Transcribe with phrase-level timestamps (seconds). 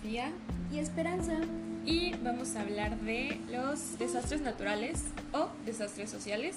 [0.00, 0.30] Sofía
[0.72, 1.40] y Esperanza.
[1.84, 6.56] Y vamos a hablar de los desastres naturales o desastres sociales.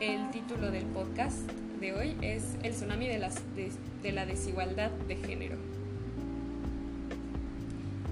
[0.00, 1.50] El título del podcast
[1.80, 5.56] de hoy es El tsunami de, las, de, la desigualdad de género.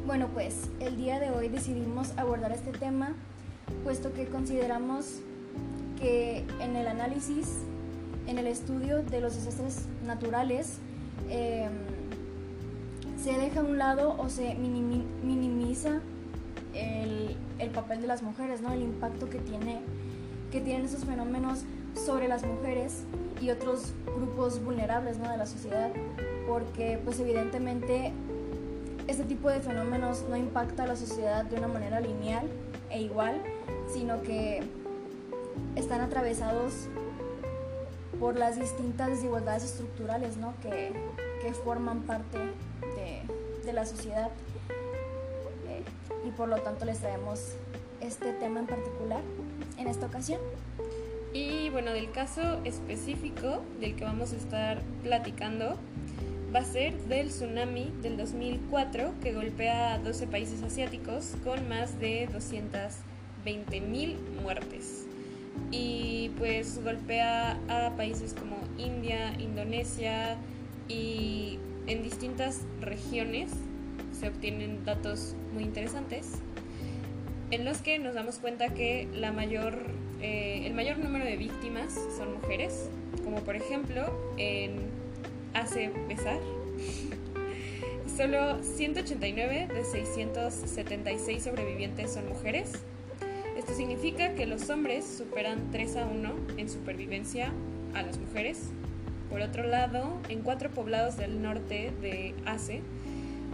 [0.07, 3.15] Bueno, pues el día de hoy decidimos abordar este tema,
[3.83, 5.21] puesto que consideramos
[5.99, 7.61] que en el análisis,
[8.27, 10.81] en el estudio de los desastres naturales,
[11.31, 11.71] eh,
[13.25, 16.01] se deja a un lado o se minimiza
[16.75, 18.71] el, papel de las mujeres, ¿no?
[18.71, 19.81] el impacto que, tiene,
[20.53, 21.63] que tienen esos fenómenos
[21.95, 23.05] sobre las mujeres
[23.41, 25.31] y otros grupos vulnerables ¿no?
[25.31, 25.91] de la sociedad,
[26.47, 28.13] porque pues evidentemente
[29.09, 32.45] este tipo de fenómenos no impacta a la sociedad de una manera lineal
[32.91, 33.41] e igual,
[33.91, 34.63] sino que
[35.77, 36.89] están atravesados
[38.21, 40.53] por las distintas desigualdades estructurales ¿no?
[40.61, 40.93] que,
[41.41, 42.39] que forman parte
[43.65, 44.31] de, la sociedad
[45.69, 45.83] eh,
[46.27, 47.53] y por lo tanto les traemos
[48.01, 49.21] este tema en particular
[49.79, 50.41] en esta ocasión.
[51.33, 55.77] Y bueno, del caso específico del que vamos a estar platicando
[56.55, 61.99] va a ser del tsunami del 2004 que golpea a 12 países asiáticos con más
[61.99, 65.07] de 220 mil muertes.
[65.73, 70.37] Y pues golpea a países como India, Indonesia
[70.89, 73.51] y en distintas regiones
[74.19, 76.41] se obtienen datos muy interesantes
[77.51, 79.79] en los que nos damos cuenta que la mayor,
[80.21, 82.89] eh, el mayor número de víctimas son mujeres,
[83.23, 84.03] como por ejemplo
[84.37, 84.79] en
[85.53, 86.41] Hace Besar.
[88.17, 92.73] Solo 189 de 676 sobrevivientes son mujeres.
[93.57, 97.53] Esto significa que los hombres superan 3 a 1 en supervivencia
[97.95, 98.71] a las mujeres
[99.35, 102.83] por otro lado, en cuatro poblados del norte de Ace,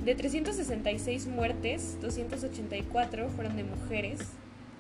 [0.05, 4.21] de 366 muertes, 284 fueron de mujeres,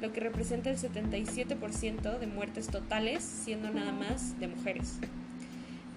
[0.03, 4.99] lo que representa el 77% de muertes totales, siendo nada más de mujeres.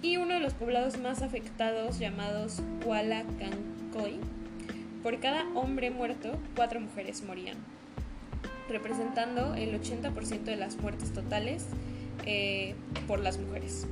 [0.00, 4.20] Y uno de los poblados más afectados, llamados Kuala Kankoy,
[5.02, 7.58] por cada hombre muerto, cuatro mujeres morían,
[8.70, 11.66] representando el 80% de las muertes totales
[12.24, 12.74] eh,
[13.06, 13.86] por las mujeres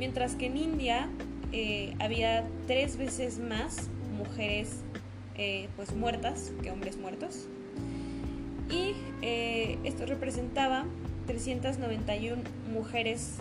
[0.00, 1.08] mientras que en India
[1.52, 4.80] eh, había tres veces más mujeres
[5.36, 7.46] eh, pues muertas que hombres muertos
[8.70, 10.86] y eh, esto representaba
[11.26, 13.34] 391 mujeres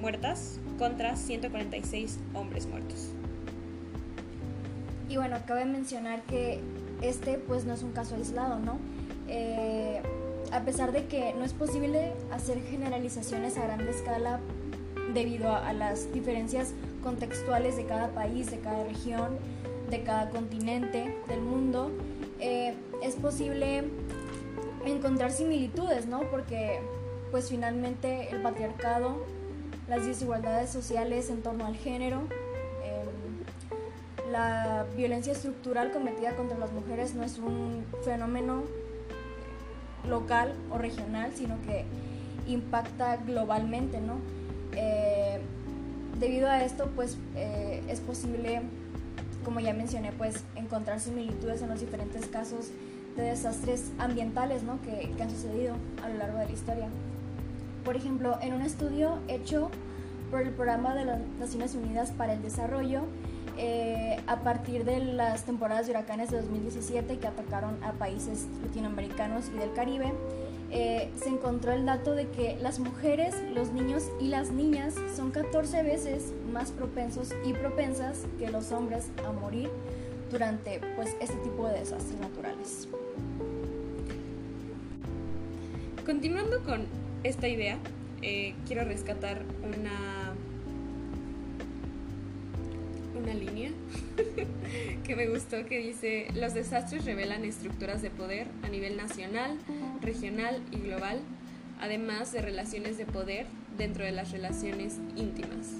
[0.00, 3.08] muertas contra 146 hombres muertos.
[5.08, 6.60] Y bueno, cabe mencionar que
[7.02, 8.78] este pues no es un caso aislado, ¿no?
[10.52, 14.40] a pesar de que no es posible hacer generalizaciones a gran escala
[15.14, 16.72] debido a, las diferencias
[17.02, 19.38] contextuales de cada país, de cada región,
[19.90, 21.90] de cada continente del mundo,
[22.38, 23.84] eh, es posible
[24.84, 26.20] encontrar similitudes, ¿no?
[26.30, 26.80] Porque
[27.30, 29.24] pues finalmente el patriarcado,
[29.88, 32.22] las desigualdades sociales en torno al género,
[32.84, 38.62] em, la violencia estructural cometida contra las mujeres no es un fenómeno
[40.08, 41.84] local o regional, sino que
[42.46, 44.16] impacta globalmente, ¿no?
[44.76, 45.40] Eh,
[46.18, 48.62] debido a esto, pues eh, es posible,
[49.44, 52.68] como ya mencioné, pues encontrar similitudes en los diferentes casos
[53.16, 54.80] de desastres ambientales ¿no?
[54.82, 56.88] que, que han sucedido a lo largo de la historia.
[57.84, 59.70] Por ejemplo, en un estudio hecho
[60.30, 63.02] por el Programa de las Naciones Unidas para el Desarrollo,
[63.62, 69.50] eh, a partir de las temporadas de huracanes de 2017 que atacaron a países latinoamericanos
[69.54, 70.12] y del Caribe,
[70.72, 75.32] eh, se encontró el dato de que las mujeres, los niños y las niñas son
[75.32, 79.68] 14 veces más propensos y propensas que los hombres a morir
[80.30, 82.88] durante pues, este tipo de desastres naturales.
[86.06, 86.86] Continuando con
[87.24, 87.78] esta idea,
[88.22, 90.34] eh, quiero rescatar una,
[93.20, 93.70] una línea
[95.04, 99.58] que me gustó que dice, los desastres revelan estructuras de poder a nivel nacional,
[100.02, 101.20] regional y global,
[101.80, 105.74] además de relaciones de poder dentro de las relaciones íntimas.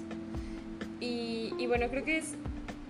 [0.99, 2.35] Y, bueno, creo que es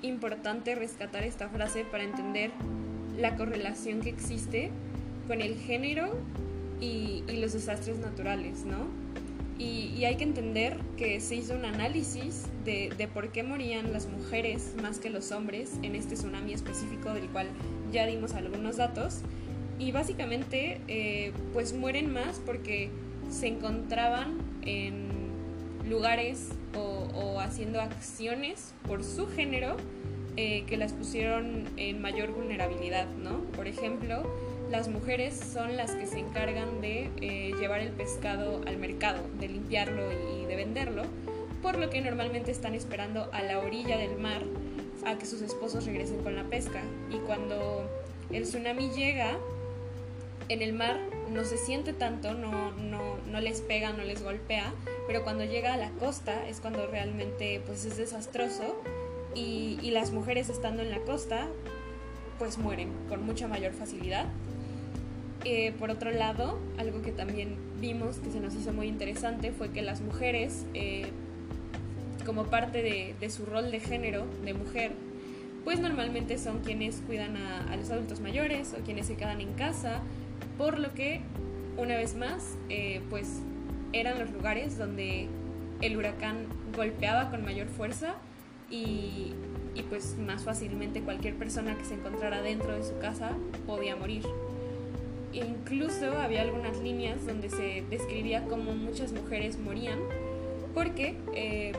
[0.02, 2.52] importante rescatar esta frase para entender
[3.18, 4.72] la correlación que existe
[5.28, 6.18] con el género
[6.82, 8.88] y, y los desastres naturales, ¿no?
[9.62, 14.08] Y, hay que entender que se hizo un análisis de, de, por qué morían las
[14.08, 17.48] mujeres más que los hombres en este tsunami específico del cual
[17.92, 19.20] ya dimos algunos datos.
[19.82, 22.92] Y básicamente eh, pues mueren más porque
[23.32, 25.10] se encontraban en
[25.90, 29.78] lugares o, haciendo acciones por su género
[30.38, 33.40] eh, que las pusieron en mayor vulnerabilidad, ¿no?
[33.56, 34.24] Por ejemplo,
[34.70, 39.48] las mujeres son las que se encargan de eh, llevar el pescado al mercado, de
[39.48, 41.04] limpiarlo y de venderlo,
[41.64, 44.44] por lo que normalmente están esperando a la orilla del mar
[45.08, 46.84] a que sus esposos regresen con la pesca.
[47.10, 47.90] Y cuando
[48.32, 49.38] el tsunami llega,
[50.50, 51.00] en el mar
[51.30, 54.74] no se siente tanto, no, no, no les pega, no les golpea,
[55.08, 58.82] pero cuando llega a la costa es cuando realmente pues, es desastroso
[59.34, 61.48] y, y las mujeres estando en la costa
[62.42, 64.26] pues mueren con mucha mayor facilidad.
[65.44, 69.72] Eh, por otro lado, algo que también vimos que se nos hizo muy interesante fue
[69.72, 71.08] que las mujeres, eh,
[72.26, 74.92] como parte de, su rol de género, de mujer,
[75.64, 80.02] pues normalmente son quienes cuidan a, los adultos mayores o quienes se quedan en casa,
[80.62, 81.22] por lo que,
[81.76, 83.42] una vez más, eh, pues
[83.94, 85.28] eran los lugares donde
[85.82, 88.14] el huracán golpeaba con mayor fuerza
[88.70, 89.34] y,
[89.90, 93.32] pues más fácilmente cualquier persona que se encontrara dentro de su casa
[93.66, 94.22] podía morir.
[95.34, 99.98] Incluso había algunas líneas donde se describía cómo muchas mujeres morían
[100.76, 101.72] porque eh,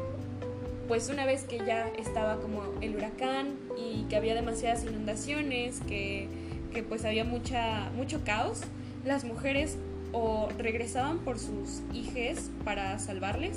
[0.89, 6.29] pues una vez que ya estaba como el huracán y que había demasiadas inundaciones, que,
[6.73, 8.63] que pues había mucha, mucho caos,
[9.05, 9.79] las mujeres
[10.13, 13.57] o regresaban por sus hijes para salvarles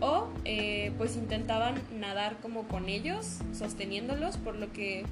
[0.00, 5.04] o eh, pues intentaban nadar como con ellos, sosteniéndolos, por lo que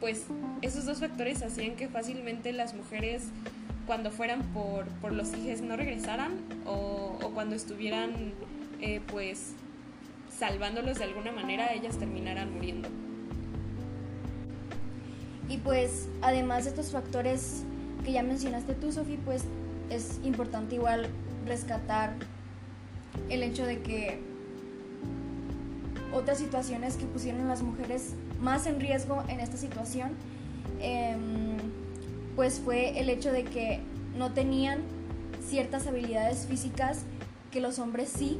[0.00, 0.26] pues
[0.62, 3.24] esos dos factores hacían que fácilmente las mujeres
[3.86, 6.32] cuando fueran por, por los hijos no regresaran
[6.66, 8.32] o, cuando estuvieran
[8.80, 9.54] eh, pues
[10.38, 12.88] salvándolos de alguna manera ellas terminaran muriendo.
[15.48, 17.62] Y pues además de estos factores
[18.04, 19.44] que ya mencionaste tú, Sofi, pues
[19.90, 21.08] es importante igual
[21.46, 22.14] rescatar
[23.28, 24.20] el hecho de que
[26.12, 30.10] otras situaciones que pusieron a las mujeres más en riesgo en esta situación,
[30.80, 31.56] em,
[32.34, 33.80] pues fue el hecho de que
[34.16, 34.80] no tenían
[35.48, 37.02] ciertas habilidades físicas
[37.50, 38.38] que los hombres sí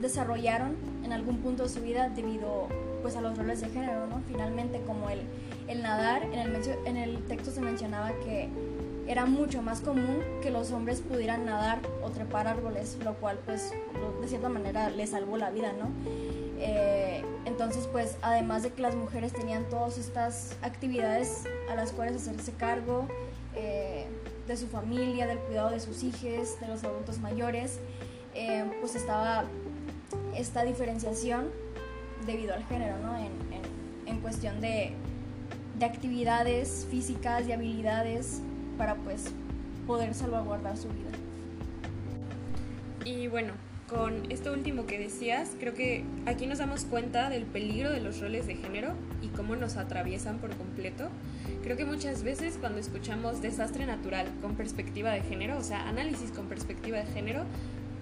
[0.00, 2.68] desarrollaron en algún punto de su vida debido
[3.02, 4.20] pues a los roles de género, ¿no?
[4.26, 5.20] Finalmente como el,
[5.68, 8.48] el nadar, en el, en el texto se mencionaba que
[9.06, 13.72] era mucho más común que los hombres pudieran nadar o trepar árboles, lo cual pues
[14.20, 15.90] de cierta manera les salvó la vida, ¿no?
[16.58, 22.16] Eh, entonces, pues, además de que las mujeres tenían todas estas actividades a las cuales
[22.16, 23.06] hacerse cargo,
[23.54, 24.06] eh,
[24.46, 27.80] de su familia, del cuidado de sus hijos, de los adultos mayores,
[28.34, 29.44] eh, pues estaba
[30.34, 31.50] esta diferenciación
[32.26, 33.16] debido al género, ¿no?
[33.16, 33.32] En,
[34.06, 34.92] en, cuestión de,
[35.78, 38.40] de, actividades físicas y habilidades
[38.78, 39.32] para, pues,
[39.86, 41.10] poder salvaguardar su vida.
[43.04, 43.52] Y bueno,
[43.88, 48.20] con esto último que decías, creo que aquí nos damos cuenta del peligro de los
[48.20, 51.08] roles de género y cómo nos atraviesan por completo.
[51.62, 56.32] Creo que muchas veces cuando escuchamos desastre natural con perspectiva de género, o sea, análisis
[56.32, 57.44] con perspectiva de género,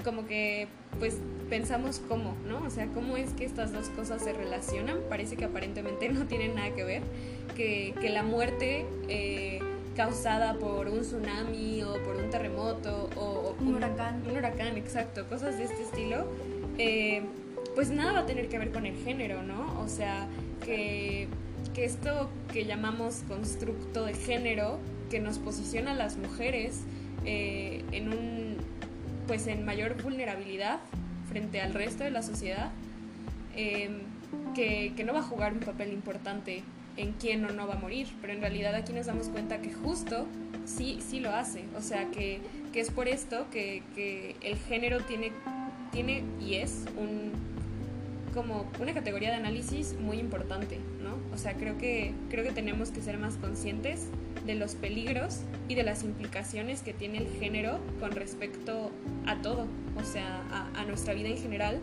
[0.05, 0.69] como que
[0.99, 1.19] pues
[1.51, 2.65] pensamos cómo, ¿no?
[2.65, 4.99] O sea, cómo es que estas dos cosas se relacionan.
[5.09, 7.03] Parece que aparentemente no tienen nada que ver,
[7.55, 8.87] que, que la muerte...
[9.09, 9.61] Eh,
[9.95, 14.23] causada por un tsunami o por un terremoto o, un, huracán.
[14.29, 16.27] Un huracán, exacto, cosas de este estilo,
[16.79, 17.23] eh,
[17.75, 19.81] pues nada va a tener que ver con el género, ¿no?
[19.81, 20.27] O sea,
[20.65, 21.29] que,
[21.75, 24.79] que esto que llamamos constructo de género,
[25.11, 26.81] que nos posiciona a las mujeres
[27.25, 28.57] eh, en un,
[29.27, 30.81] pues en mayor vulnerabilidad
[31.29, 32.71] frente al resto de la sociedad,
[33.57, 33.91] eh,
[34.55, 36.65] que, que no va a jugar un papel importante
[36.97, 39.73] en quién o no va a morir, pero en realidad aquí nos damos cuenta que
[39.73, 40.27] justo
[40.65, 42.41] sí, sí lo hace, o sea que,
[42.73, 45.33] que es por esto que, que, el género tiene,
[45.93, 47.33] tiene y es un,
[48.33, 51.15] como una categoría de análisis muy importante, ¿no?
[51.35, 54.07] O sea, creo que, creo que tenemos que ser más conscientes
[54.47, 58.91] de los peligros y de las implicaciones que tiene el género con respecto
[59.27, 61.81] a todo, o sea, a, a nuestra vida en general.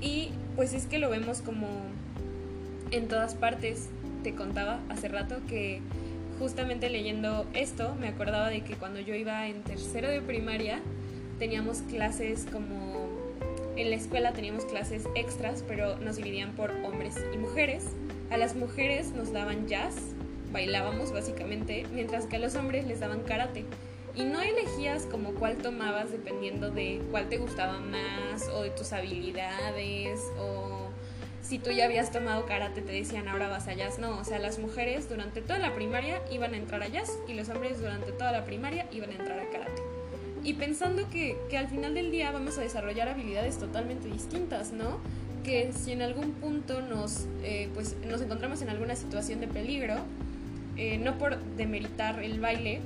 [0.00, 1.68] Y pues es que lo vemos como
[2.90, 3.88] en todas partes
[4.22, 5.80] te contaba hace rato que
[6.38, 10.80] justamente leyendo esto me acordaba de que cuando yo iba en tercero de primaria
[11.38, 12.92] teníamos clases como
[13.76, 17.86] en la escuela teníamos clases extras, pero nos dividían por hombres y mujeres.
[18.30, 19.94] A las mujeres nos daban jazz,
[20.52, 23.64] bailábamos básicamente, mientras que a los hombres les daban karate.
[24.14, 28.92] Y no elegías como cuál tomabas dependiendo de cuál te gustaba más o de tus
[28.92, 30.81] habilidades o
[31.42, 33.98] si tú ya habías tomado karate te decían ahora vas a jazz.
[33.98, 37.34] No, o sea, las mujeres durante toda la primaria iban a entrar a jazz y
[37.34, 39.82] los hombres durante toda la primaria iban a entrar a karate.
[40.44, 44.98] y pensando que, que, al final del día vamos a desarrollar habilidades totalmente distintas, ¿no?
[45.44, 49.98] Que si en algún punto nos, eh, pues, nos encontramos en alguna situación de peligro,
[50.76, 52.80] eh, no por demeritar el baile,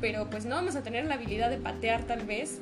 [0.00, 2.60] pero pues no vamos a tener la habilidad de patear tal vez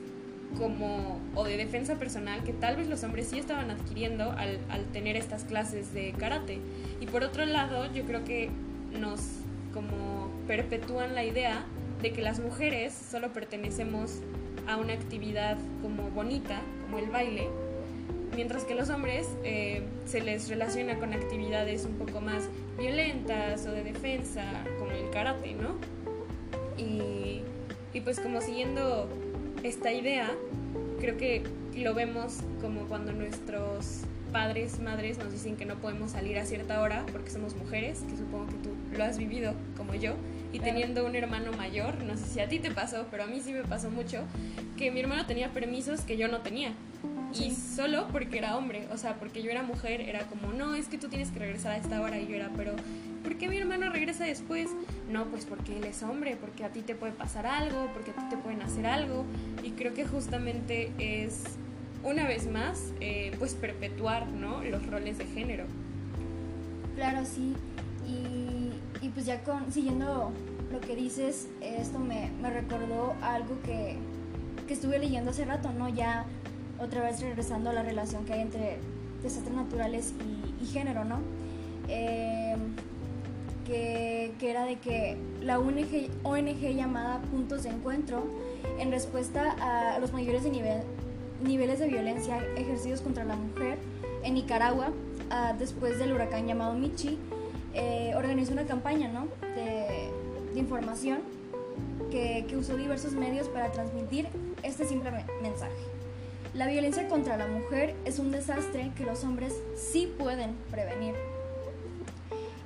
[0.59, 4.85] como o de defensa personal que tal vez los hombres sí estaban adquiriendo al, al
[4.92, 6.59] tener estas clases de karate.
[7.00, 8.50] Y por otro lado, yo creo que
[8.99, 9.21] nos
[9.73, 11.64] como perpetúan la idea
[12.02, 14.21] de que las mujeres solo pertenecemos
[14.66, 17.49] a una actividad como bonita, como el baile,
[18.35, 23.73] mientras que los hombres eh, se les relaciona con actividades un poco más violentas o
[23.73, 24.45] de defensa,
[24.78, 25.76] como el karate, ¿no?
[26.78, 27.42] Y,
[27.92, 29.09] y pues como siguiendo
[29.62, 30.31] esta idea,
[31.00, 31.43] creo que
[31.76, 34.02] lo vemos como cuando nuestros
[34.33, 38.17] padres, madres nos dicen que no podemos salir a cierta hora porque somos mujeres, que
[38.17, 40.14] supongo que tú lo has vivido como yo,
[40.52, 43.40] y teniendo un hermano mayor, no sé si a ti te pasó, pero a mí
[43.40, 44.23] sí me pasó mucho,
[44.76, 46.73] que mi hermano tenía permisos que yo no tenía.
[47.33, 50.88] Y solo porque era hombre, o sea, porque yo era mujer, era como, no, es
[50.88, 52.19] que tú tienes que regresar a esta hora.
[52.19, 52.73] Y yo era, pero,
[53.23, 54.69] ¿por qué mi hermano regresa después?
[55.11, 58.14] No, pues porque él es hombre, porque a ti te puede pasar algo, porque a
[58.14, 59.25] ti te pueden hacer algo.
[59.62, 61.45] Y creo que justamente es,
[62.05, 64.62] una vez más, eh, pues perpetuar, ¿no?
[64.62, 65.64] Los roles de género.
[66.95, 67.55] Claro, sí.
[68.07, 70.31] Y, pues ya con, siguiendo
[70.71, 73.97] lo que dices, esto me, me recordó algo que,
[74.69, 75.88] que estuve leyendo hace rato, ¿no?
[75.88, 76.26] Ya
[76.79, 78.79] otra vez regresando a la relación que hay entre
[79.23, 80.14] desastres naturales
[80.62, 81.19] y, género, ¿no?
[81.88, 82.57] Eh,
[83.70, 88.24] que, era de que la ONG, llamada Puntos de Encuentro,
[88.78, 90.82] en respuesta a los mayores de nivel,
[91.42, 93.78] niveles de violencia ejercidos contra la mujer
[94.24, 94.90] en Nicaragua,
[95.58, 97.18] después del huracán llamado Michi,
[97.72, 99.28] eh, organizó una campaña ¿no?
[99.54, 100.10] de,
[100.52, 101.18] de información
[102.10, 104.26] que, que usó diversos medios para transmitir
[104.64, 105.72] este simple mensaje.
[106.52, 111.14] La violencia contra la mujer es un desastre que los hombres sí pueden prevenir.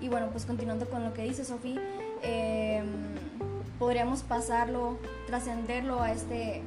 [0.01, 1.81] Y bueno, pues continuando con lo que dice Sofía,
[2.23, 2.87] em,
[3.79, 6.63] podríamos pasarlo, trascenderlo a este,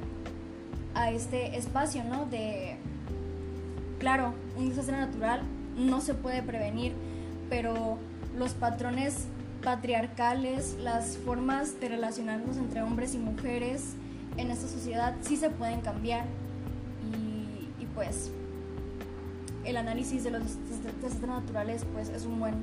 [0.94, 2.26] a este espacio, ¿no?
[2.26, 2.76] De,
[3.98, 5.42] claro, un desastre natural
[5.76, 6.92] no se puede prevenir,
[7.48, 7.98] pero
[8.36, 9.26] los patrones
[9.62, 13.94] patriarcales, las formas de relacionarnos entre hombres y mujeres
[14.36, 16.24] en esta sociedad sí se pueden cambiar
[17.98, 18.30] pues
[19.64, 22.54] el análisis de los desastres naturales pues es un buen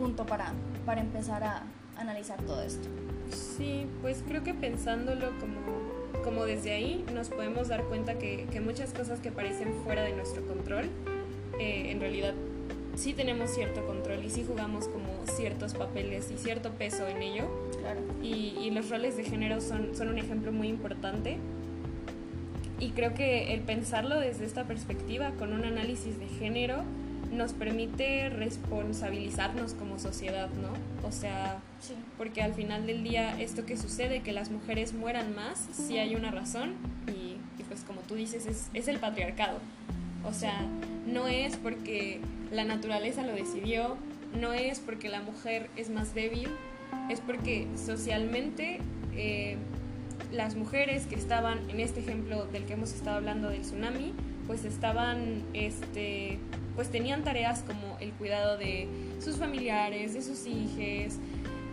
[0.00, 0.52] punto para,
[0.86, 1.62] para empezar a
[1.98, 2.88] analizar todo esto.
[3.30, 8.60] Sí, pues creo que pensándolo como, como desde ahí nos podemos dar cuenta que, que
[8.62, 10.86] muchas cosas que parecen fuera de nuestro control,
[11.60, 12.32] eh, en realidad
[12.96, 17.44] sí tenemos cierto control y sí jugamos como ciertos papeles y cierto peso en ello.
[17.78, 18.00] Claro.
[18.22, 21.38] Y, y los roles de género son, son un ejemplo muy importante
[22.80, 26.78] y creo que el pensarlo desde esta perspectiva, con un análisis de género,
[27.30, 30.72] nos permite responsabilizarnos como sociedad, ¿no?
[31.06, 31.58] O sea,
[32.18, 36.14] porque al final del día esto que sucede, que las mujeres mueran más, sí hay
[36.14, 36.74] una razón
[37.06, 37.36] y,
[37.68, 39.58] pues como tú dices, es, es, el patriarcado.
[40.24, 40.66] O sea,
[41.06, 42.20] no es porque
[42.50, 43.96] la naturaleza lo decidió,
[44.38, 46.48] no es porque la mujer es más débil,
[47.08, 48.80] es porque socialmente...
[49.14, 49.56] Eh,
[50.32, 54.12] las mujeres que estaban en este ejemplo del que hemos estado hablando del tsunami,
[54.50, 56.40] pues estaban, este,
[56.74, 58.88] pues tenían tareas como el cuidado de
[59.20, 61.18] sus familiares, de sus hijos,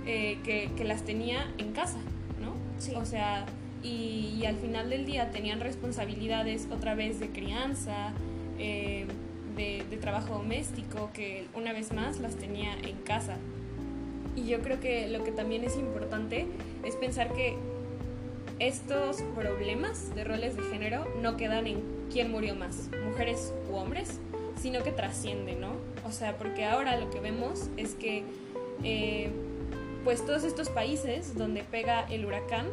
[0.06, 1.98] eh, que, que, las tenía en casa,
[2.40, 2.54] ¿no?
[2.78, 2.94] Sí.
[2.94, 3.48] O sea,
[3.82, 8.14] y, y, al final del día tenían responsabilidades otra vez de crianza,
[8.60, 9.08] eh,
[9.56, 13.38] de, de trabajo doméstico, que una vez más las tenía en casa.
[14.36, 16.46] Y yo creo que lo que también es importante
[16.86, 17.58] es pensar que
[18.60, 24.20] estos problemas de roles de género no quedan en quién murió más, mujeres u hombres,
[24.62, 25.72] sino que trascienden, ¿no?
[26.06, 28.24] O sea, porque ahora lo que vemos es que,
[28.84, 29.30] eh,
[30.04, 32.68] pues todos estos países donde pega el huracán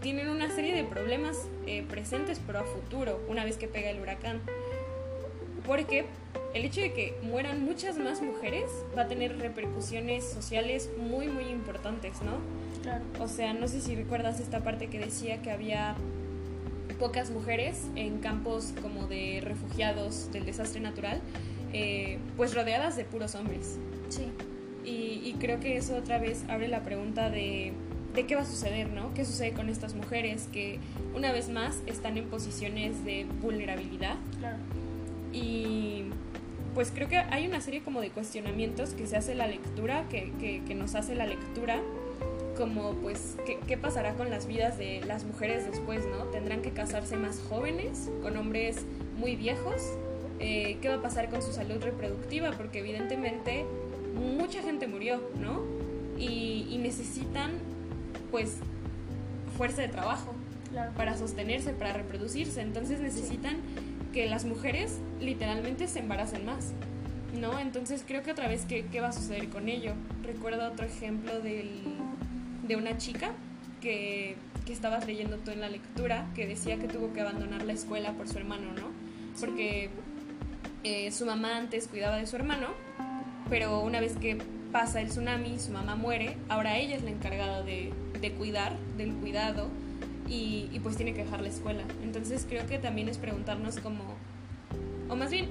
[0.00, 4.00] tienen una serie de problemas eh, presentes, pero a futuro, una vez que pega el
[4.00, 4.40] huracán.
[5.66, 6.06] Porque
[6.54, 11.44] el hecho de que mueran muchas más mujeres va a tener repercusiones sociales muy, muy
[11.44, 12.32] importantes, ¿no?
[12.82, 13.04] Claro.
[13.20, 15.94] O sea, no sé si recuerdas esta parte que decía que había
[17.02, 21.20] pocas mujeres en campos como de refugiados del desastre natural,
[21.72, 23.76] eh, pues rodeadas de puros hombres.
[24.08, 24.28] Sí.
[24.84, 27.72] Y, y, creo que eso otra vez abre la pregunta de,
[28.14, 29.12] de qué va a suceder, ¿no?
[29.14, 30.78] ¿Qué sucede con estas mujeres que
[31.12, 34.14] una vez más están en posiciones de vulnerabilidad?
[34.38, 34.58] Claro.
[35.32, 36.04] Y
[36.72, 40.32] pues creo que hay una serie como de cuestionamientos que se hace la lectura, que,
[40.38, 41.80] que, que nos hace la lectura,
[42.56, 46.24] como pues ¿qué, pasará con las vidas de las mujeres después, ¿no?
[46.26, 48.84] ¿Tendrán que casarse más jóvenes, con hombres
[49.18, 49.82] muy viejos?
[50.38, 52.50] Eh, ¿Qué va a pasar con su salud reproductiva?
[52.52, 53.64] Porque evidentemente
[54.14, 55.62] mucha gente murió, ¿no?
[56.18, 57.52] Y, necesitan
[58.32, 58.56] pues
[59.56, 60.34] fuerza de trabajo
[60.96, 62.60] para sostenerse, para reproducirse.
[62.60, 63.58] Entonces necesitan
[64.12, 66.72] que las mujeres literalmente se embaracen más.
[67.40, 67.58] ¿no?
[67.60, 69.92] Entonces creo que otra vez, ¿qué, qué va a suceder con ello?
[70.24, 71.70] Recuerdo otro ejemplo del,
[72.62, 73.32] de una chica
[73.80, 77.72] que, que estabas leyendo tú en la lectura, que decía que tuvo que abandonar la
[77.72, 78.88] escuela por su hermano, ¿no?
[79.40, 79.90] Porque
[80.84, 82.68] eh, su mamá antes cuidaba de su hermano,
[83.50, 84.38] pero una vez que
[84.70, 89.12] pasa el tsunami, su mamá muere, ahora ella es la encargada de, de cuidar, del
[89.14, 89.68] cuidado,
[90.28, 91.82] y, y pues tiene que dejar la escuela.
[92.02, 94.02] Entonces creo que también es preguntarnos como,
[95.08, 95.48] o más bien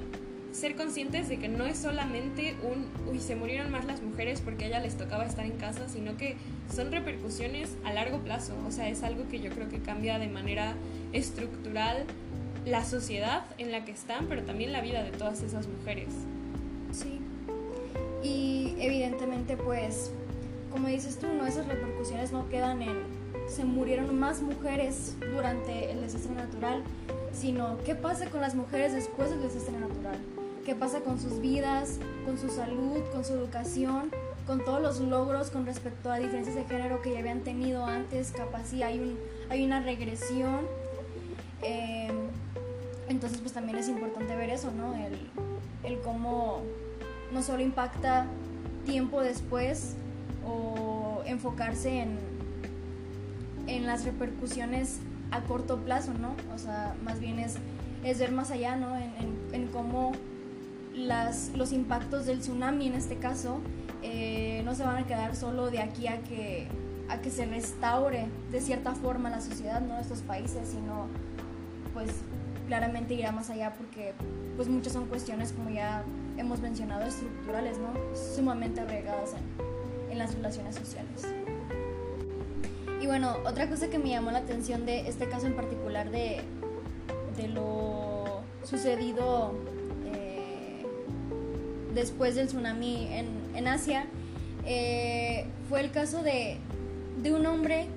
[0.52, 4.66] ser conscientes de que no es solamente un, uy, se murieron más las mujeres porque
[4.66, 6.36] a ella les tocaba estar en casa, sino que
[6.74, 8.54] son repercusiones a largo plazo.
[8.68, 10.76] O sea, es algo que yo creo que cambia de manera
[11.14, 12.06] estructural
[12.66, 16.10] la sociedad en la que están, pero también la vida de todas esas mujeres.
[16.92, 17.20] Sí.
[18.22, 20.12] Y evidentemente, pues,
[20.70, 26.02] como dices tú, no esas repercusiones no quedan en se murieron más mujeres durante el
[26.02, 26.84] desastre natural,
[27.34, 30.18] sino qué pasa con las mujeres después del desastre natural
[30.72, 34.10] qué pasa con sus vidas, con su salud, con su educación,
[34.48, 38.32] con todos los logros con respecto a diferencias de género que ya habían tenido antes,
[38.32, 40.62] capaz sí hay, un, hay una regresión.
[41.62, 42.16] Em,
[43.10, 44.96] entonces pues también es importante ver eso, ¿no?
[44.96, 45.18] El,
[45.84, 46.62] el cómo
[47.34, 48.28] no solo impacta
[48.86, 49.96] tiempo después
[50.48, 52.18] o enfocarse en,
[53.68, 55.00] en las repercusiones
[55.32, 56.34] a corto plazo, ¿no?
[56.56, 57.56] O sea, más bien es,
[58.06, 58.96] es ver más allá, ¿no?
[58.96, 60.14] En, en, en cómo
[60.94, 63.60] las, los impactos del tsunami en este caso
[64.02, 66.68] eh, no se van a quedar solo de aquí a que,
[67.10, 69.96] a que se restaure de cierta forma la sociedad ¿no?
[69.96, 71.08] de estos países, sino
[71.94, 72.10] pues
[72.68, 74.14] claramente irá más allá porque
[74.56, 76.04] pues muchas son cuestiones como ya
[76.38, 77.94] hemos mencionado estructurales, ¿no?
[78.16, 81.28] sumamente arraigadas en, en las relaciones sociales.
[83.02, 86.42] Y bueno, otra cosa que me llamó la atención de este caso en particular de,
[87.36, 89.54] de lo sucedido
[91.94, 94.06] después del tsunami en, en Asia,
[94.66, 96.58] eh, fue el caso de,
[97.22, 97.88] de un hombre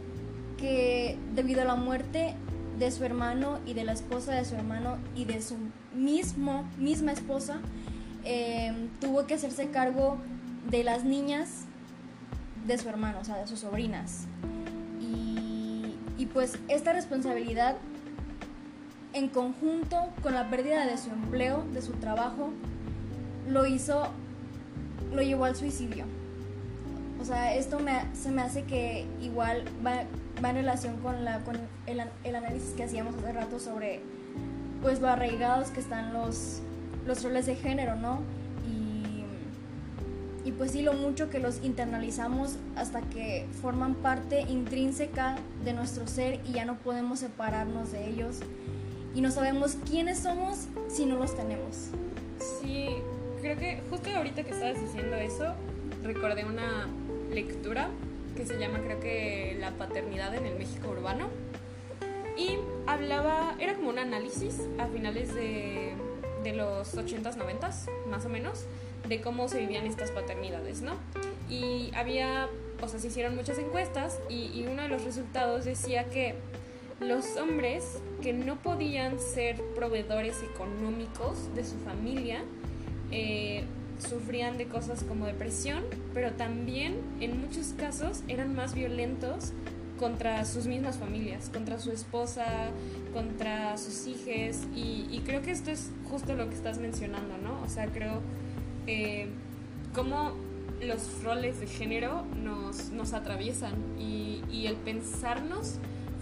[0.57, 2.35] que debido a la muerte
[2.78, 5.57] de su hermano y de la esposa de su hermano y de su
[5.94, 7.59] mismo, misma esposa,
[8.24, 10.18] eh, tuvo que hacerse cargo
[10.70, 11.66] de las niñas
[12.66, 14.26] de su hermano, o sea, de sus sobrinas.
[15.00, 17.76] Y, y, pues esta responsabilidad
[19.12, 22.50] en conjunto con la pérdida de su empleo, de su trabajo,
[23.48, 24.09] lo hizo,
[25.12, 26.04] lo llevó al suicidio.
[27.20, 27.78] O sea, esto
[28.12, 31.16] se me hace que igual va, en relación con,
[31.87, 34.00] el, análisis que hacíamos hace rato sobre
[34.83, 36.61] pues lo arraigados que están los,
[37.07, 38.20] los roles de género, ¿no?
[40.44, 46.07] Y pues sí, lo mucho que los internalizamos hasta que forman parte intrínseca de nuestro
[46.07, 48.40] ser y ya no podemos separarnos de ellos.
[49.14, 51.88] Y no sabemos quiénes somos si no los tenemos.
[52.61, 52.88] Sí,
[53.44, 55.52] creo que justo ahorita que estabas diciendo eso,
[56.02, 56.88] recordé una
[57.30, 57.90] lectura
[58.35, 61.28] que se llama creo que La paternidad en el México urbano.
[62.38, 65.92] Y hablaba, era como un análisis a finales de,
[66.42, 68.64] de los 80s, 90s, más o menos,
[69.07, 70.94] de cómo se vivían estas paternidades, ¿no?
[71.50, 72.48] Y había,
[72.80, 76.35] o sea, se hicieron muchas encuestas y, y uno de los resultados decía que
[76.98, 82.42] los hombres que no podían ser proveedores económicos de su familia,
[83.10, 83.64] eh,
[83.98, 89.52] sufrían de cosas como depresión, pero también en muchos casos eran más violentos
[89.98, 92.44] contra sus mismas familias, contra su esposa,
[93.12, 97.62] contra sus hijos, y, creo que esto es justo lo que estás mencionando, ¿no?
[97.62, 98.20] O sea, creo
[98.86, 99.28] eh,
[99.94, 100.32] cómo
[100.82, 105.76] los roles de género nos, nos atraviesan y, y, el pensarnos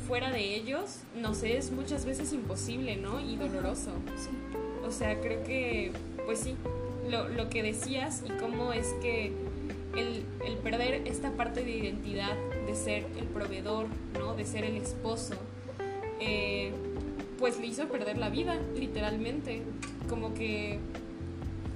[0.06, 3.20] fuera de ellos nos es muchas veces imposible, ¿no?
[3.20, 3.92] Y doloroso.
[4.16, 4.30] Sí.
[4.84, 5.92] O sea, creo que,
[6.26, 6.54] pues sí,
[7.08, 9.32] lo, lo que decías y cómo es que
[9.96, 12.34] el, el, perder esta parte de identidad
[12.66, 13.86] de ser el proveedor,
[14.18, 14.34] ¿no?
[14.34, 15.34] de ser el esposo,
[16.20, 16.72] eh,
[17.38, 19.62] pues le hizo perder la vida, literalmente.
[20.08, 20.78] Como que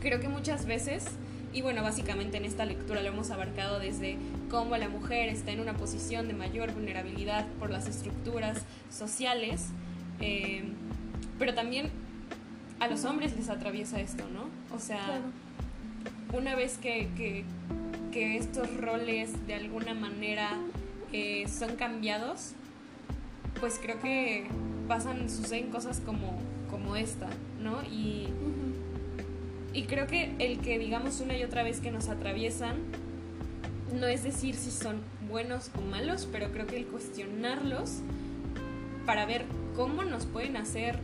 [0.00, 1.04] creo que muchas veces,
[1.52, 4.16] y bueno, básicamente en esta lectura lo hemos abarcado desde
[4.50, 9.70] cómo la mujer está en una posición de mayor vulnerabilidad por las estructuras sociales,
[10.20, 10.64] eh,
[11.38, 11.90] pero también
[12.80, 14.48] a los hombres les atraviesa esto, ¿no?
[14.74, 15.20] O sea,
[16.32, 17.44] una vez que, que,
[18.36, 20.48] estos roles de alguna manera
[21.12, 22.52] eh, son cambiados,
[23.60, 24.46] pues creo que
[24.88, 26.38] pasan, suceden cosas como,
[26.70, 27.28] como esta,
[27.60, 27.82] ¿no?
[27.82, 28.28] Y,
[29.74, 32.76] y creo que el que digamos una y otra vez que nos atraviesan,
[33.92, 37.98] no es decir si son buenos o malos, pero creo que el cuestionarlos
[39.04, 39.44] para ver
[39.76, 40.98] cómo nos pueden hacer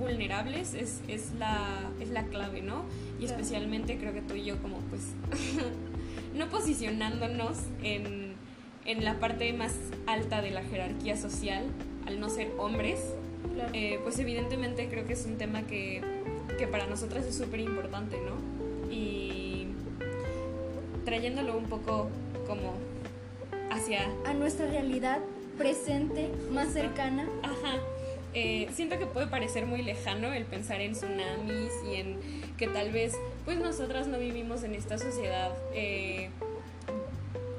[0.00, 2.84] vulnerables es, es, la, es la clave, ¿no?
[3.20, 5.02] Y especialmente creo que tú y yo como pues
[6.34, 8.32] no posicionándonos en,
[8.86, 9.74] en, la parte más
[10.06, 11.64] alta de la jerarquía social,
[12.06, 12.98] al no ser hombres,
[13.72, 16.02] eh, pues evidentemente creo que es un tema que,
[16.58, 18.92] que para nosotras es súper importante, ¿no?
[18.92, 19.68] Y
[21.04, 22.08] trayéndolo un poco
[22.46, 22.74] como
[23.70, 24.08] hacia...
[24.24, 25.20] A nuestra realidad
[25.58, 27.28] presente, más cercana.
[27.42, 27.78] Ajá.
[28.34, 32.18] Eh, siento que puede parecer muy lejano el pensar en tsunamis y en
[32.56, 33.14] que tal vez
[33.44, 36.30] pues nosotras no vivimos en esta sociedad eh,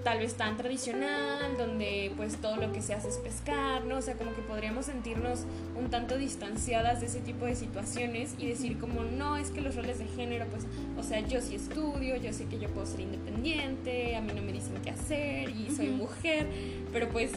[0.03, 3.97] tal vez tan tradicional, donde pues todo lo que se hace es pescar, ¿no?
[3.97, 5.45] O sea, como que podríamos sentirnos
[5.77, 9.75] un tanto distanciadas de ese tipo de situaciones y decir como, no, es que los
[9.75, 10.65] roles de género, pues,
[10.97, 14.41] o sea, yo sí estudio, yo sé que yo puedo ser independiente, a mí no
[14.41, 16.47] me dicen qué hacer y soy mujer,
[16.91, 17.31] pero pues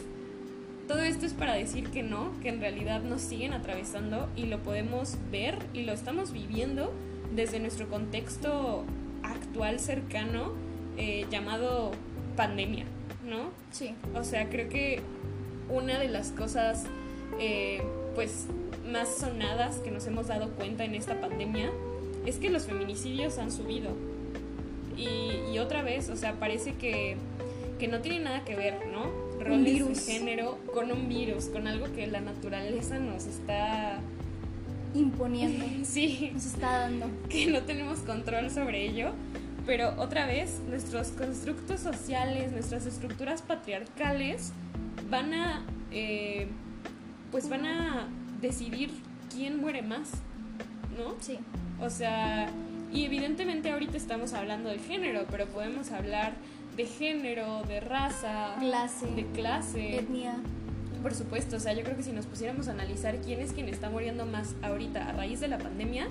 [0.87, 4.61] todo esto es para decir que no, que en realidad nos siguen atravesando y lo
[4.61, 6.93] podemos ver y lo estamos viviendo
[7.35, 8.83] desde nuestro contexto
[9.23, 10.53] actual cercano
[10.97, 11.91] eh, llamado
[12.35, 12.85] pandemia,
[13.25, 13.49] ¿no?
[13.71, 13.95] Sí.
[14.13, 15.01] O sea, creo que
[15.69, 16.85] una de las cosas,
[17.39, 17.81] eh,
[18.13, 18.45] pues,
[18.89, 21.71] más sonadas que nos hemos dado cuenta en esta pandemia
[22.25, 23.91] es que los feminicidios han subido.
[24.97, 27.17] Y, otra vez, o sea, parece que,
[27.79, 29.24] que no tiene nada que ver, ¿no?
[29.39, 33.99] Roles de género con un virus, con algo que la naturaleza nos está
[34.93, 35.65] imponiendo.
[35.83, 36.31] sí.
[36.33, 37.07] Nos está dando.
[37.29, 39.11] Que no tenemos control sobre ello
[39.65, 44.51] pero otra vez nuestros constructos sociales, nuestras estructuras patriarcales
[45.09, 46.47] van a, eh,
[47.31, 48.07] pues van a
[48.41, 48.91] decidir
[49.33, 50.11] quién muere más,
[50.97, 51.15] ¿no?
[51.19, 51.39] Sí.
[51.81, 52.49] O sea,
[52.91, 56.33] y evidentemente ahorita estamos hablando de género, pero podemos hablar
[56.75, 60.35] de género, de raza, clase, de clase, etnia.
[61.01, 63.69] Por supuesto, o sea, yo creo que si nos pusiéramos a analizar quién es quien
[63.69, 66.07] está muriendo más ahorita a raíz de la pandemia,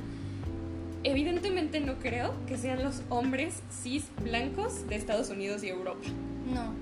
[1.02, 6.06] evidentemente no creo que sean los hombres cis blancos de Estados Unidos y Europa.
[6.52, 6.72] No,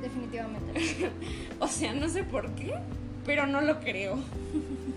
[0.00, 1.10] definitivamente.
[1.60, 2.74] o sea, no sé por qué,
[3.26, 4.18] pero no lo creo.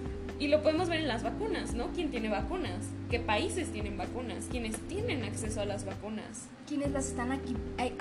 [0.41, 1.91] Y lo podemos ver en las vacunas, ¿no?
[1.93, 2.87] ¿Quién tiene vacunas?
[3.11, 4.47] ¿Qué países tienen vacunas?
[4.49, 6.47] ¿Quiénes tienen acceso a las vacunas?
[6.67, 7.39] ¿Quiénes las están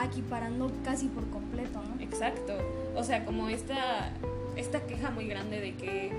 [0.03, 2.03] equiparando casi por completo, ¿no?
[2.03, 2.55] Exacto.
[2.97, 4.11] O sea, como esta,
[4.57, 6.13] esta queja muy grande de que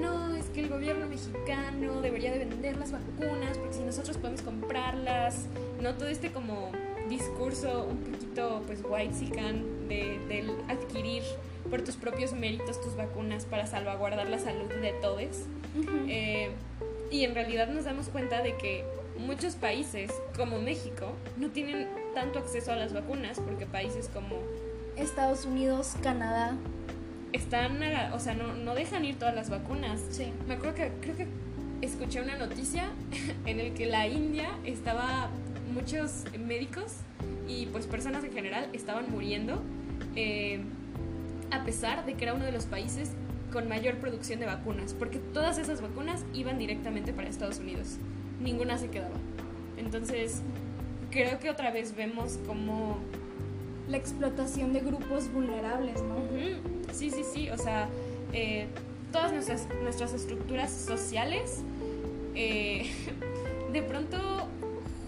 [0.00, 4.40] no, es que el gobierno mexicano debería de vender las vacunas porque si nosotros podemos
[4.40, 5.44] comprarlas,
[5.82, 5.92] ¿no?
[5.92, 6.72] Todo este como
[7.10, 9.14] discurso un poquito pues white
[9.88, 11.22] de, del adquirir
[11.66, 15.46] por tus propios méritos tus vacunas para salvaguardar la salud de todos.
[16.08, 16.50] Eh,
[17.10, 18.84] y en realidad nos damos cuenta de que
[19.18, 24.36] muchos países como México no tienen tanto acceso a las vacunas porque países como
[24.96, 26.54] Estados Unidos, Canadá,
[27.32, 27.78] están,
[28.12, 30.00] o sea, no, no dejan ir todas las vacunas.
[30.10, 30.32] Sí.
[30.48, 31.26] Me acuerdo que creo que
[31.82, 32.88] escuché una noticia
[33.46, 35.30] en el que la India estaba,
[35.72, 36.94] muchos médicos
[37.46, 39.60] y pues personas en general estaban muriendo
[40.14, 40.60] eh,
[41.50, 43.10] a pesar de que era uno de los países
[43.52, 47.96] con mayor producción de vacunas, porque todas esas vacunas iban directamente para Estados Unidos,
[48.40, 49.14] ninguna se quedaba.
[49.76, 50.42] Entonces,
[51.10, 52.98] creo que otra vez vemos como...
[53.88, 56.16] La explotación de grupos vulnerables, ¿no?
[56.92, 57.88] Sí, sí, sí, o sea,
[58.32, 58.66] eh,
[59.12, 61.62] todas nuestras, nuestras estructuras sociales
[62.34, 62.90] eh,
[63.72, 64.18] de pronto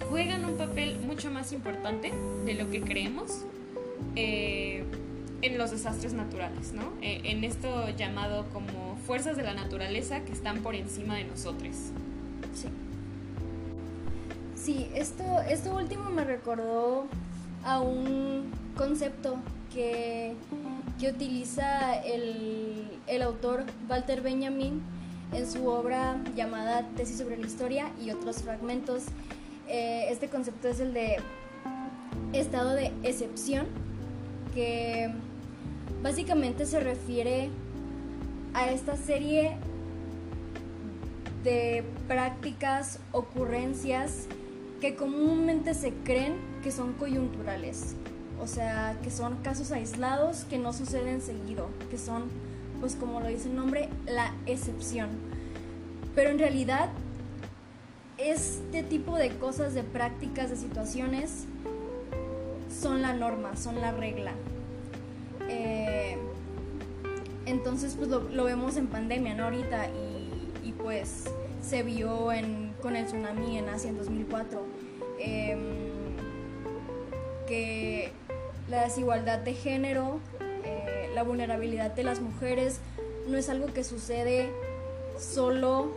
[0.08, 2.12] juegan un papel mucho más importante
[2.44, 3.44] de lo que creemos
[4.16, 4.84] eh,
[5.42, 6.92] en los desastres naturales, ¿no?
[7.00, 11.76] en esto llamado como fuerzas de la naturaleza que están por encima de nosotros.
[12.54, 12.68] Sí.
[14.56, 17.06] Sí, esto, esto último me recordó
[17.64, 19.36] a un concepto
[19.72, 20.34] que
[20.98, 24.82] que utiliza el, el autor Walter Benjamin
[25.32, 29.04] en su obra llamada Tesis sobre la Historia y otros fragmentos.
[29.68, 31.18] Eh, este concepto es el de
[32.32, 33.66] estado de excepción,
[34.54, 35.10] que
[36.02, 37.50] básicamente se refiere
[38.54, 39.56] a esta serie
[41.44, 44.26] de prácticas, ocurrencias
[44.80, 47.94] que comúnmente se creen que son coyunturales,
[48.40, 52.24] o sea, que son casos aislados que no suceden seguido, que son,
[52.80, 55.08] pues como lo dice el nombre, la excepción.
[56.14, 56.90] Pero en realidad,
[58.18, 61.44] este tipo de cosas, de prácticas, de situaciones,
[62.80, 64.32] son la norma, son la regla.
[65.48, 66.16] Eh,
[67.46, 69.44] entonces, pues lo, vemos en pandemia, ¿no?
[69.44, 71.24] Ahorita, y, pues
[71.62, 74.62] se vio en, con el tsunami en Asia en 2004,
[75.18, 75.58] em,
[77.46, 78.12] que
[78.70, 80.20] la desigualdad de género,
[80.64, 82.80] eh, la vulnerabilidad de las mujeres,
[83.26, 84.50] no es algo que sucede
[85.18, 85.96] solo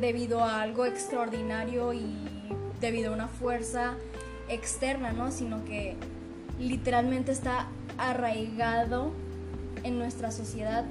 [0.00, 2.14] debido a algo extraordinario y
[2.80, 3.94] debido a una fuerza
[4.48, 5.30] externa, ¿no?
[5.30, 5.96] Sino que
[6.58, 9.12] literalmente está arraigado
[9.82, 10.84] en nuestra sociedad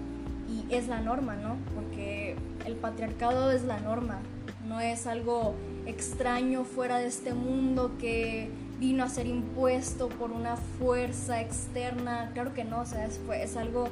[0.49, 1.57] y es la norma, ¿no?
[1.75, 2.35] Porque
[2.65, 4.19] el patriarcado es la norma,
[4.67, 10.57] no es algo extraño fuera de este mundo que vino a ser impuesto por una
[10.57, 13.87] fuerza externa, claro que no, o sea, es, algo,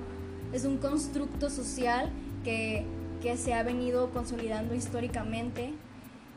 [0.54, 2.10] es un constructo social
[2.44, 2.86] que,
[3.22, 5.74] que se ha venido consolidando históricamente.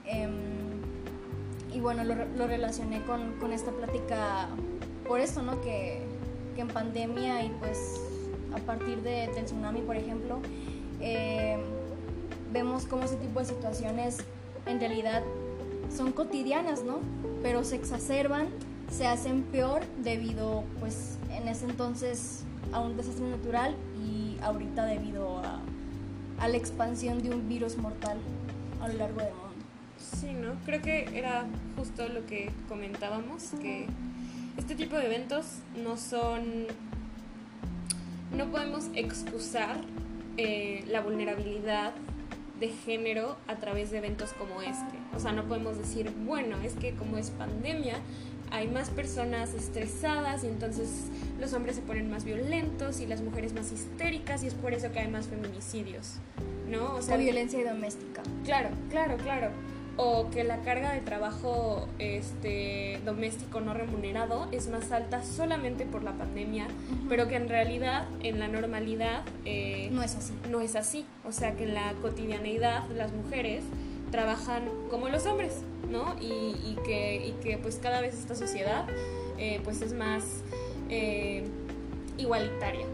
[0.06, 0.30] Em,
[1.72, 4.48] y bueno, lo, lo relacioné con, con, esta plática
[5.08, 5.60] por esto, ¿no?
[5.60, 6.02] Que,
[6.54, 8.00] que, en pandemia y pues
[8.54, 10.38] a partir de, del tsunami, por ejemplo,
[11.00, 11.58] eh,
[12.52, 14.18] vemos cómo ese tipo de situaciones
[14.66, 15.22] en realidad
[15.94, 17.00] son cotidianas, ¿no?
[17.42, 18.48] Pero se exacerban,
[18.90, 25.38] se hacen peor debido, pues, en ese entonces a un desastre natural y ahorita debido
[25.38, 25.60] a,
[26.38, 28.18] a la expansión de un virus mortal
[28.80, 29.44] a lo largo del mundo.
[29.98, 30.54] Sí, ¿no?
[30.64, 33.86] Creo que era justo lo que comentábamos, que
[34.56, 35.46] este tipo de eventos
[35.82, 36.66] no son...
[38.36, 39.76] No podemos excusar
[40.36, 41.92] eh, la vulnerabilidad
[42.58, 44.98] de género a través de eventos como este.
[45.14, 47.96] O sea, no podemos decir, bueno, es que como es pandemia,
[48.50, 50.88] hay más personas estresadas y entonces
[51.40, 54.90] los hombres se ponen más violentos y las mujeres más histéricas y es por eso
[54.92, 56.14] que hay más feminicidios,
[56.68, 56.94] ¿no?
[56.94, 58.22] O sea, violencia doméstica.
[58.44, 59.50] Claro, claro, claro
[59.96, 66.02] o que la carga de trabajo este, doméstico no remunerado es más alta solamente por
[66.02, 66.66] la pandemia,
[67.08, 70.32] pero que en realidad en la normalidad eh, no es así.
[70.50, 71.04] No es así.
[71.24, 73.62] O sea que en la cotidianeidad las mujeres
[74.10, 76.16] trabajan como los hombres, ¿no?
[76.20, 78.86] Y, que, y que pues cada vez esta sociedad
[79.38, 80.24] eh, pues es más
[80.88, 81.44] eh,
[82.18, 82.86] igualitaria.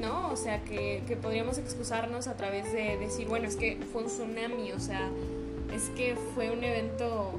[0.00, 0.30] ¿no?
[0.32, 4.08] O sea, que, que podríamos excusarnos a través de decir, bueno, es que fue un
[4.08, 5.08] tsunami, o sea,
[5.72, 7.32] es que fue un evento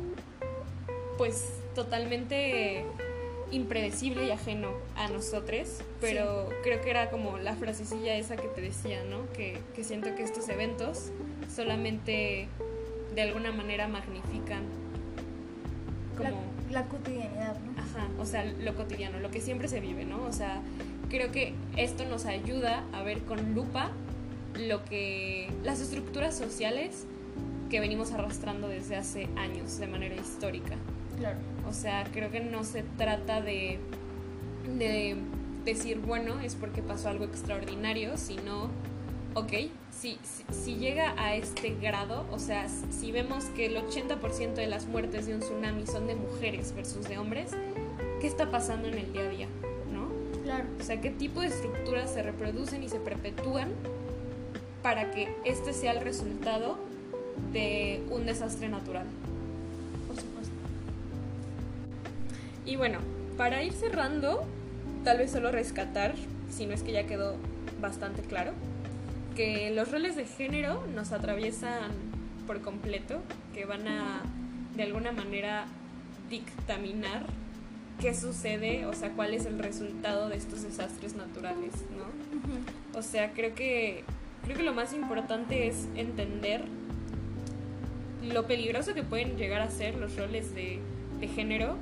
[1.17, 2.85] pues totalmente
[3.51, 8.61] impredecible y ajeno a nosotros, pero creo que era como la frasecilla esa que te
[8.61, 9.31] decía, ¿no?
[9.33, 11.11] Que, siento que estos eventos
[11.53, 12.47] solamente
[13.13, 14.63] de alguna manera magnifican
[16.17, 16.41] como...
[16.71, 17.71] La, la, cotidianidad, ¿no?
[17.81, 20.23] Ajá, o sea, lo cotidiano, lo que siempre se vive, ¿no?
[20.23, 20.61] O sea,
[21.09, 23.91] creo que esto nos ayuda a ver con lupa
[24.55, 27.05] lo que las estructuras sociales
[27.75, 30.75] que venimos arrastrando desde hace años de manera histórica.
[31.17, 31.39] Claro.
[31.67, 33.79] O sea, creo que no se trata de,
[34.77, 35.17] de
[35.65, 38.69] decir, bueno, es porque pasó algo extraordinario, sino,
[39.33, 39.51] ok,
[39.91, 40.17] si,
[40.53, 45.25] si, llega a este grado, o sea, si vemos que el 80% de las muertes
[45.25, 47.51] de un tsunami son de mujeres versus de hombres,
[48.21, 49.47] ¿qué está pasando en el día a día?
[49.91, 50.07] ¿No?
[50.43, 50.63] Claro.
[50.79, 53.73] O sea, ¿qué tipo de estructuras se reproducen y se perpetúan
[54.81, 56.94] para que este sea el resultado
[57.51, 59.05] de un desastre natural.
[60.07, 60.53] Por supuesto.
[62.65, 62.99] Y bueno,
[63.37, 64.43] para ir cerrando,
[65.03, 66.15] tal vez solo rescatar,
[66.49, 67.35] si no es que ya quedó
[67.81, 68.51] bastante claro,
[69.35, 71.91] que los roles de género nos atraviesan
[72.47, 73.21] por completo,
[73.53, 74.21] que van a
[74.75, 75.65] de alguna manera
[76.29, 77.25] dictaminar
[77.99, 82.99] qué sucede, o sea, cuál es el resultado de estos desastres naturales, ¿no?
[82.99, 84.03] O sea, creo que
[84.43, 86.63] creo que lo más importante es entender
[88.25, 90.79] lo peligroso que pueden llegar a ser los roles de,
[91.35, 91.75] género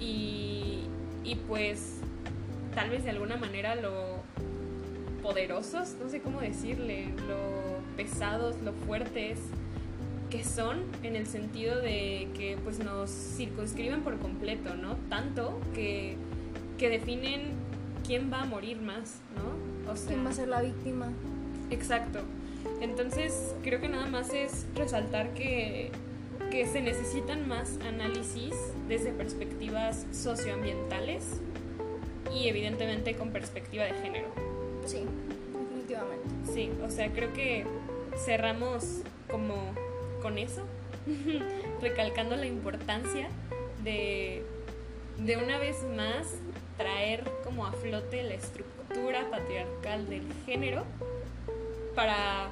[0.00, 0.78] y,
[1.24, 1.98] y pues
[2.74, 4.22] tal vez de alguna manera lo
[5.20, 9.38] poderosos, no sé cómo decirle, lo pesados, lo fuertes
[10.30, 14.96] que son en el sentido de que pues nos circunscriben por completo, ¿no?
[15.08, 16.16] Tanto que,
[16.78, 17.52] que definen
[18.06, 19.90] quién va a morir más, ¿no?
[19.92, 21.08] O sea, quién va a ser la víctima.
[21.70, 22.20] Exacto.
[22.80, 25.90] Entonces, creo que nada más es resaltar que,
[26.50, 28.54] que se necesitan más análisis
[28.88, 31.24] desde perspectivas socioambientales
[32.32, 34.28] y evidentemente con perspectiva de género.
[34.86, 35.04] Sí,
[35.58, 36.28] definitivamente.
[36.52, 37.66] Sí, o sea, creo que
[38.16, 39.56] cerramos como
[40.22, 40.62] con eso,
[41.80, 43.28] recalcando la importancia
[43.82, 44.42] de,
[45.18, 46.26] de una vez más
[46.76, 50.84] traer como a flote la estructura patriarcal del género
[51.94, 52.48] para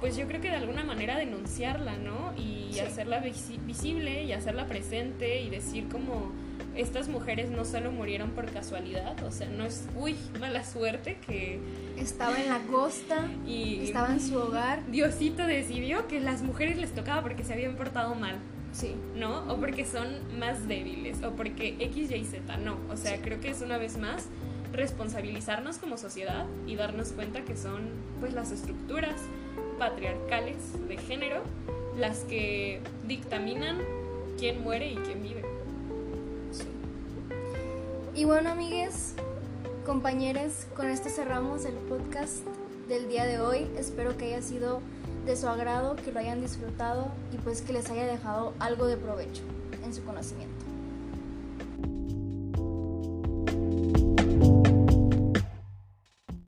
[0.00, 2.32] pues yo creo que de alguna manera denunciarla, ¿no?
[2.36, 6.32] Y hacerla visible y hacerla presente y decir como
[6.76, 11.60] estas mujeres no solo murieron por casualidad, o sea, no es, uy, mala suerte que...
[11.98, 14.86] Estaba en la costa y estaba en su hogar.
[14.90, 18.36] Diosito decidió que las mujeres les tocaba porque se habían portado mal.
[18.72, 18.94] Sí.
[19.16, 19.52] ¿No?
[19.52, 22.78] O porque son más débiles, o porque X, Y, Z, no.
[22.88, 24.28] O sea, creo que es una vez más
[24.72, 27.80] responsabilizarnos como sociedad y darnos cuenta que son
[28.20, 29.16] pues las estructuras
[29.80, 30.56] patriarcales
[30.88, 31.40] de género
[31.96, 33.78] las que dictaminan
[34.38, 35.42] quién muere y quién vive.
[38.14, 39.14] Y bueno, amigues,
[39.86, 42.44] compañeros, con esto cerramos el podcast
[42.88, 43.66] del día de hoy.
[43.78, 44.82] Espero que haya sido
[45.24, 48.98] de su agrado, que lo hayan disfrutado y pues que les haya dejado algo de
[48.98, 49.42] provecho
[49.82, 50.59] en su conocimiento.